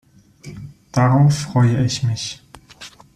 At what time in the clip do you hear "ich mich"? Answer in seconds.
1.85-2.41